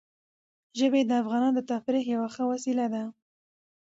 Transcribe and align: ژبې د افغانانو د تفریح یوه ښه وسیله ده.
ژبې 0.79 1.01
د 1.05 1.11
افغانانو 1.21 1.55
د 1.61 1.67
تفریح 1.71 2.05
یوه 2.15 2.27
ښه 2.35 2.43
وسیله 2.51 2.85
ده. 2.93 3.03